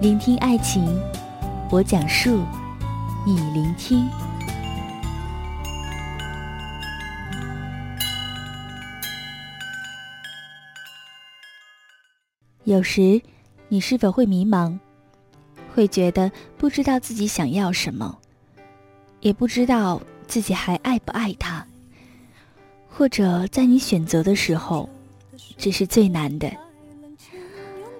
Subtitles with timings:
[0.00, 0.96] 聆听爱情，
[1.72, 2.44] 我讲述，
[3.26, 4.08] 你聆听。
[12.62, 13.20] 有时，
[13.66, 14.78] 你是否会迷茫？
[15.74, 18.16] 会觉得不知道自己想要什么，
[19.18, 21.66] 也不知道自己还爱不爱他？
[22.88, 24.88] 或者在你选择的时候，
[25.56, 26.48] 这是最难的。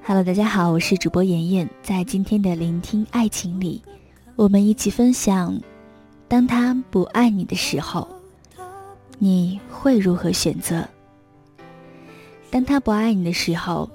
[0.08, 1.68] Hello，大家好，我是主播妍妍。
[1.82, 3.82] 在今天的聆听爱情里，
[4.36, 5.60] 我们一起分享：
[6.26, 8.08] 当他不爱你的时候，
[9.18, 10.88] 你会如何选择？
[12.48, 13.90] 当他不爱你的时候，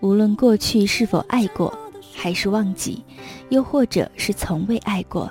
[0.00, 1.78] 无论过去是否爱过，
[2.14, 3.04] 还是忘记，
[3.50, 5.30] 又或者是从未爱过，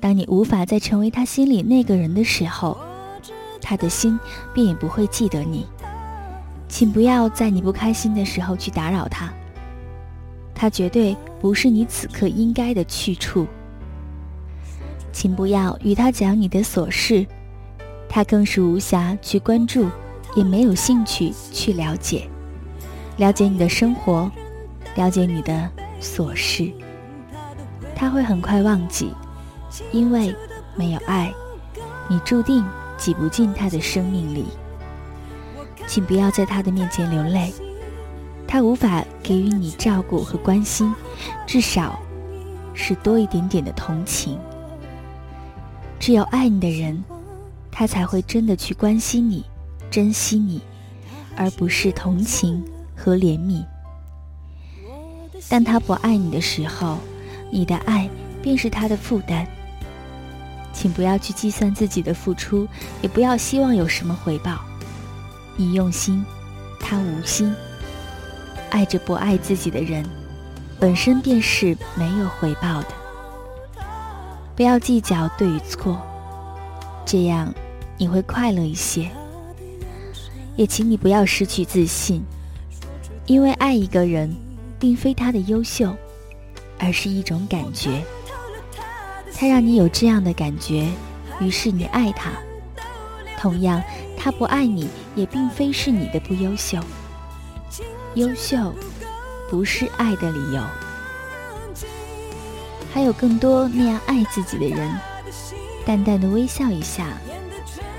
[0.00, 2.76] 当你无法再成为他心里那个人的时候，
[3.62, 4.18] 他的心
[4.52, 5.64] 便也不会记得你。
[6.70, 9.28] 请不要在你不开心的时候去打扰他，
[10.54, 13.46] 他绝对不是你此刻应该的去处。
[15.12, 17.26] 请不要与他讲你的琐事，
[18.08, 19.90] 他更是无暇去关注，
[20.36, 22.28] 也没有兴趣去了解。
[23.16, 24.30] 了解你的生活，
[24.94, 25.68] 了解你的
[26.00, 26.72] 琐事，
[27.96, 29.12] 他会很快忘记，
[29.90, 30.34] 因为
[30.76, 31.34] 没有爱，
[32.08, 32.64] 你注定
[32.96, 34.46] 挤不进他的生命里。
[35.90, 37.52] 请不要在他的面前流泪，
[38.46, 40.94] 他无法给予你照顾和关心，
[41.48, 41.98] 至少
[42.74, 44.38] 是多一点点的同情。
[45.98, 47.02] 只有爱你的人，
[47.72, 49.44] 他才会真的去关心你、
[49.90, 50.62] 珍惜你，
[51.36, 52.64] 而不是同情
[52.94, 53.64] 和怜悯。
[55.48, 56.98] 当他不爱你的时候，
[57.50, 58.08] 你的爱
[58.40, 59.44] 便是他的负担。
[60.72, 62.68] 请不要去计算自己的付出，
[63.02, 64.69] 也不要希望有什么回报。
[65.60, 66.24] 你用心，
[66.80, 67.54] 他无心。
[68.70, 70.02] 爱着不爱自己的人，
[70.78, 72.88] 本身便是没有回报的。
[74.56, 76.00] 不要计较对与错，
[77.04, 77.52] 这样
[77.98, 79.10] 你会快乐一些。
[80.56, 82.22] 也请你不要失去自信，
[83.26, 84.34] 因为爱一个人，
[84.78, 85.94] 并非他的优秀，
[86.78, 88.02] 而是一种感觉。
[89.34, 90.88] 他让你有这样的感觉，
[91.38, 92.30] 于是你爱他。
[93.38, 93.82] 同样。
[94.22, 94.86] 他不爱你，
[95.16, 96.78] 也并非是你的不优秀。
[98.16, 98.74] 优秀，
[99.48, 100.62] 不是爱的理由。
[102.92, 104.94] 还有更多那样爱自己的人，
[105.86, 107.06] 淡淡的微笑一下，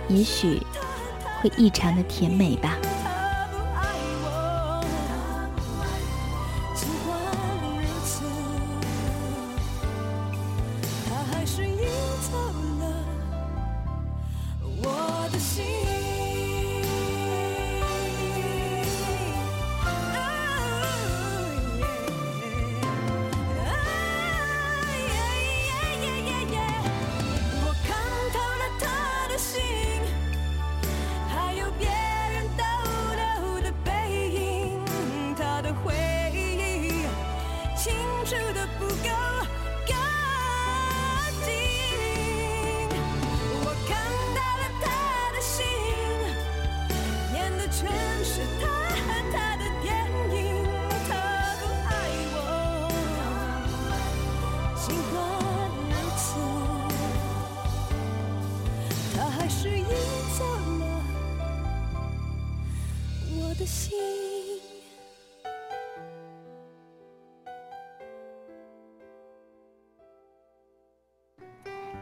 [0.09, 0.61] 也许
[1.41, 2.77] 会异常的甜美吧。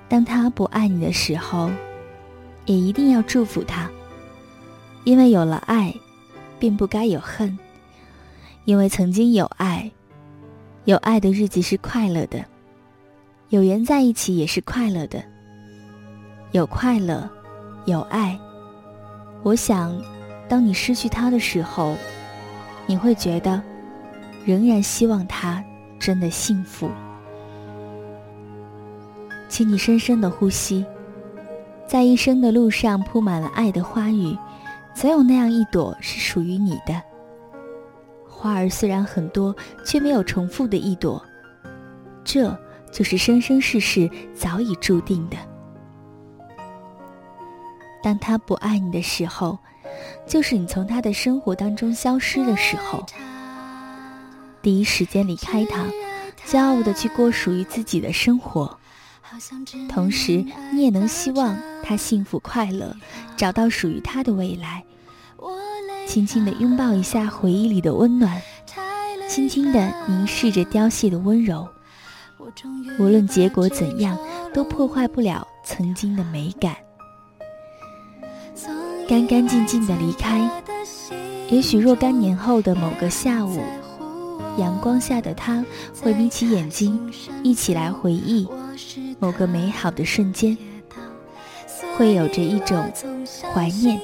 [0.07, 1.69] 当他不爱你的时候，
[2.65, 3.89] 也一定要祝福他，
[5.03, 5.93] 因为有了爱，
[6.59, 7.55] 并不该有恨；
[8.65, 9.89] 因为曾经有爱，
[10.85, 12.43] 有爱的日子是快乐的，
[13.49, 15.23] 有缘在一起也是快乐的。
[16.53, 17.29] 有快乐，
[17.85, 18.37] 有爱。
[19.43, 19.95] 我想，
[20.49, 21.95] 当你失去他的时候，
[22.87, 23.61] 你会觉得，
[24.43, 25.63] 仍然希望他
[25.99, 26.89] 真的幸福。
[29.47, 30.83] 请你深深的呼吸，
[31.87, 34.35] 在一生的路上铺满了爱的花语，
[34.93, 37.01] 总有那样一朵是属于你的。
[38.27, 39.55] 花儿虽然很多，
[39.85, 41.23] 却没有重复的一朵，
[42.23, 42.57] 这
[42.91, 45.37] 就是生生世世早已注定的。
[48.01, 49.59] 当他不爱你的时候，
[50.27, 53.05] 就是你从他的生活当中消失的时候。
[54.61, 55.85] 第一时间离开他，
[56.45, 58.77] 骄傲的去过属于自己的生活，
[59.87, 62.95] 同时你也能希望他幸福快乐，
[63.37, 64.83] 找到属于他的未来。
[66.05, 68.41] 轻轻的拥抱一下回忆里的温暖，
[69.29, 71.67] 轻轻的凝视着凋谢的温柔。
[72.97, 74.17] 无论结果怎样，
[74.53, 76.75] 都破坏不了曾经的美感。
[79.09, 80.47] 干干净净的离开，
[81.49, 83.59] 也许若干年后的某个下午，
[84.59, 85.65] 阳光下的他
[85.99, 87.11] 会眯起眼睛，
[87.41, 88.47] 一起来回忆
[89.17, 90.55] 某个美好的瞬间，
[91.97, 92.87] 会有着一种
[93.51, 93.99] 怀念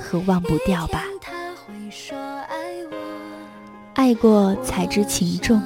[0.00, 1.02] 和忘不掉吧。
[3.94, 5.60] 爱过才知情重，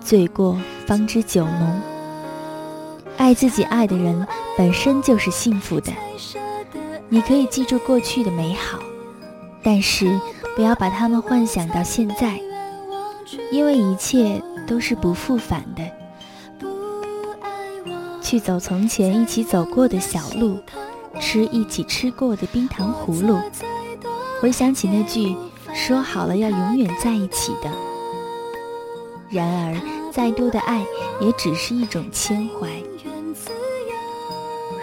[0.00, 0.58] 醉过
[0.88, 1.80] 方知酒浓。
[3.16, 4.26] 爱自己爱的人，
[4.58, 5.92] 本身就是幸福的。
[7.12, 8.78] 你可以记住过去的美好，
[9.62, 10.18] 但是
[10.56, 12.40] 不要把它们幻想到现在，
[13.50, 15.84] 因为一切都是不复返的。
[18.22, 20.58] 去走从前一起走过的小路，
[21.20, 23.38] 吃一起吃过的冰糖葫芦，
[24.40, 25.36] 回想起那句
[25.74, 27.70] 说好了要永远在一起的。
[29.28, 30.82] 然而，再多的爱
[31.20, 32.70] 也只是一种牵怀。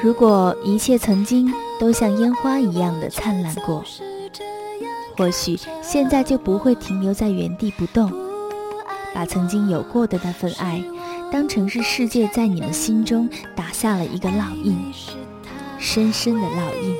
[0.03, 3.83] 如果一切曾经都像烟花一样的灿烂过，
[5.17, 8.11] 或许现在就不会停留在原地不动，
[9.15, 10.83] 把曾经有过的那份爱，
[11.31, 14.77] 当成是世界在你们心中打下了一个烙印，
[15.79, 16.95] 深深的烙印。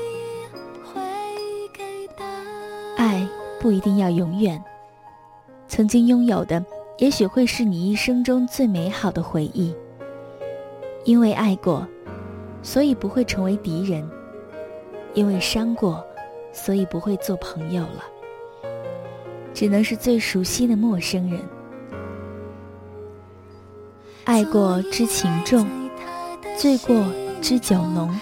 [2.96, 3.28] 爱
[3.60, 4.64] 不一定要永远，
[5.68, 6.66] 曾经拥有的，
[6.98, 9.76] 也许会是你一生中最美好的回忆，
[11.04, 11.86] 因为爱过。
[12.62, 14.06] 所以不会成为敌人，
[15.14, 16.06] 因为伤过，
[16.54, 18.04] 所以不会做朋友了，
[19.54, 21.42] 只能是最熟悉的陌生人。
[24.26, 25.68] 爱过知情重，
[26.58, 27.04] 醉过
[27.42, 28.18] 知酒浓。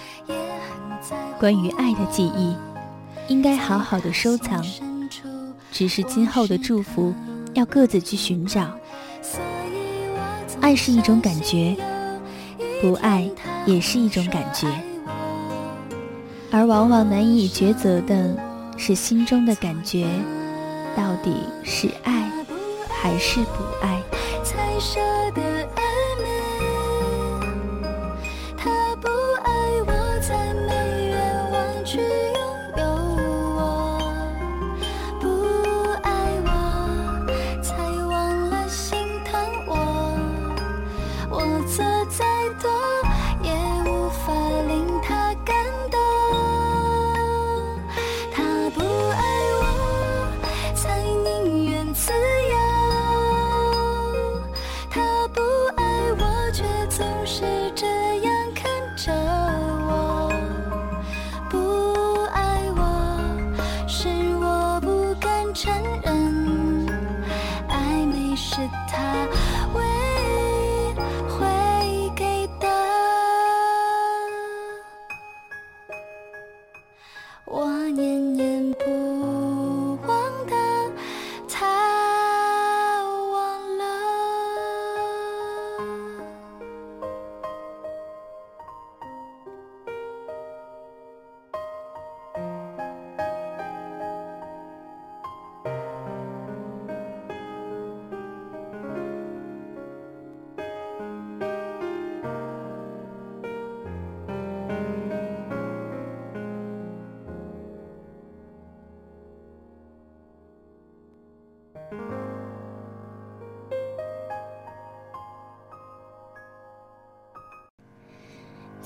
[1.38, 2.56] 关于爱的记忆，
[3.28, 4.64] 应该好好的收藏，
[5.70, 7.14] 只是今后的祝福
[7.54, 8.70] 要各自去寻找。
[10.60, 11.76] 爱是一种感觉。
[12.80, 13.28] 不爱
[13.66, 14.68] 也是一种感觉，
[16.50, 18.34] 而往往难以抉择的
[18.76, 20.06] 是心中的感觉，
[20.96, 22.30] 到底是爱
[22.88, 24.02] 还是不爱？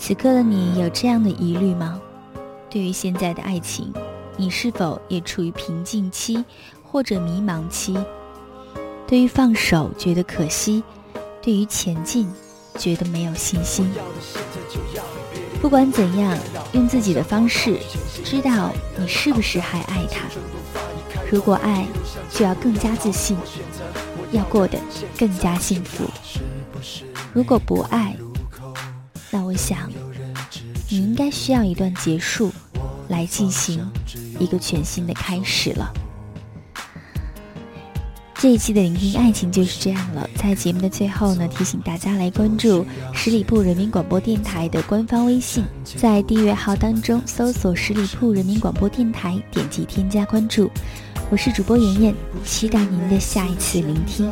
[0.05, 2.01] 此刻的你有这样的疑虑吗？
[2.69, 3.95] 对于现在的爱情，
[4.37, 6.45] 你是否也处于瓶颈期
[6.83, 7.97] 或者迷茫期？
[9.07, 10.83] 对于放手觉得可惜，
[11.41, 12.29] 对于前进
[12.77, 13.89] 觉得没有信心。
[15.61, 16.37] 不管怎样，
[16.73, 17.79] 用自己的方式，
[18.25, 20.27] 知道你是不是还爱他。
[21.31, 21.87] 如果爱，
[22.29, 23.37] 就要更加自信，
[24.33, 24.77] 要过得
[25.17, 26.03] 更加幸福。
[27.33, 28.17] 如果不爱，
[29.35, 29.91] 那我想，
[30.91, 32.53] 你应该需要一段结束，
[33.09, 33.91] 来进行
[34.39, 35.91] 一个全新的开始了。
[38.35, 40.29] 这一期的聆听爱情就是这样了。
[40.37, 42.85] 在节目的最后呢，提醒大家来关注
[43.15, 45.65] 十里铺人民广播电台的官方微信，
[45.97, 50.71] 在订阅号当中搜索“十里铺人民广播电台”，点击添加关注。
[51.31, 54.31] 我是主播妍妍，期待您的下一次聆听。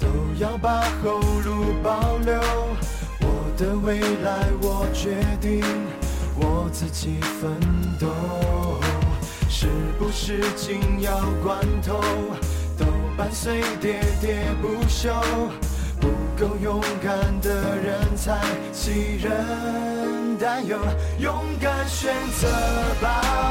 [0.00, 0.06] 都
[0.40, 2.40] 要把后路保留，
[3.58, 5.64] 的未来我决定，
[6.36, 7.50] 我自己奋
[7.98, 8.06] 斗，
[9.48, 9.66] 是
[9.98, 12.00] 不是紧要关头？
[12.78, 12.84] 都
[13.16, 15.12] 伴随喋喋不休，
[16.00, 16.06] 不
[16.38, 18.38] 够勇敢的人才
[18.72, 20.78] 杞人担忧，
[21.18, 22.46] 勇敢选择
[23.02, 23.47] 吧，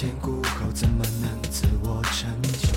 [0.00, 2.68] 前顾后怎么能自我成就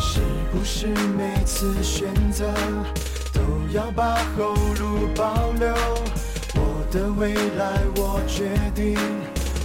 [0.00, 2.52] 是不是每次选择
[3.32, 3.40] 都
[3.72, 5.72] 要把后路保留，
[6.56, 8.98] 我的未来我决定，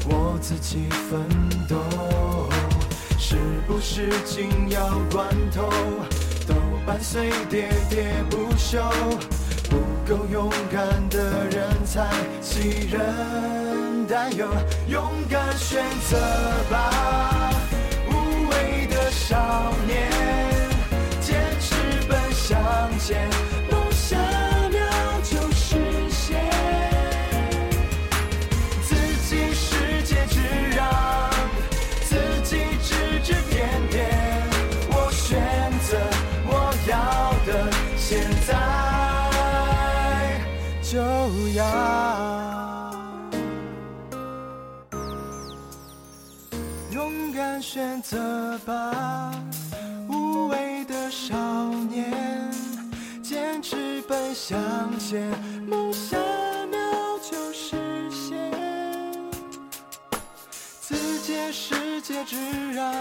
[0.07, 1.27] 我自己奋
[1.67, 1.75] 斗。
[3.17, 5.67] 是不是紧要关头
[6.47, 6.53] 都
[6.85, 8.79] 伴随喋喋不休？
[9.71, 12.05] 不够勇敢的人才
[12.43, 13.01] 杞人
[14.07, 14.47] 担忧，
[14.87, 16.17] 勇敢选择
[16.69, 17.51] 吧，
[18.07, 20.09] 无畏的少年。
[21.21, 21.75] 坚持
[22.07, 22.57] 奔向
[22.99, 23.27] 前
[23.71, 24.19] 梦想
[24.69, 24.79] 秒
[25.23, 25.75] 就实
[26.09, 26.39] 现，
[28.83, 28.95] 自
[29.27, 30.39] 己世界之
[30.75, 31.29] 让，
[32.03, 34.07] 自己指指点点。
[34.89, 35.41] 我选
[35.87, 35.97] 择
[36.45, 36.93] 我要
[37.45, 38.49] 的，现在
[40.81, 40.99] 就
[41.55, 41.63] 要
[47.75, 49.33] 选择吧，
[50.07, 51.35] 无畏的少
[51.89, 52.49] 年。
[53.21, 54.57] 坚持奔向
[54.97, 55.29] 前，
[55.67, 56.17] 梦想
[56.69, 56.79] 秒
[57.21, 57.75] 就实
[58.09, 58.49] 现。
[60.79, 62.37] 自己世界之
[62.71, 62.93] 让，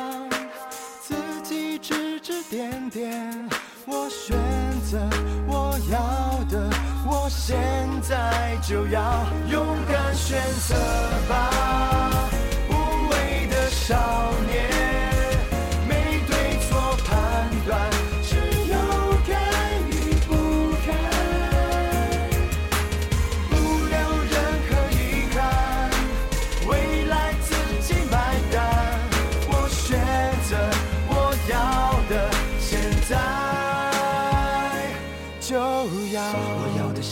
[1.00, 1.14] 自
[1.44, 3.48] 己指指点点。
[3.86, 4.36] 我选
[4.90, 4.98] 择
[5.46, 6.68] 我要的，
[7.06, 7.56] 我现
[8.02, 10.74] 在就要勇敢选择
[11.28, 12.28] 吧，
[12.70, 14.33] 无畏的少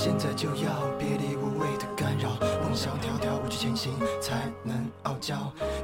[0.05, 2.31] 现在就要别离无谓的干扰
[2.61, 5.37] 梦想迢迢无止前行才能傲娇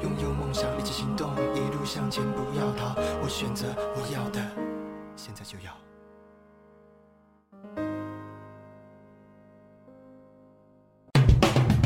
[0.03, 4.41] 拥有梦想一起行动一路向前不要逃我选择我要的
[5.15, 5.73] 现在就要。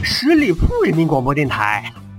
[0.02, 1.92] 十里铺人民广播电台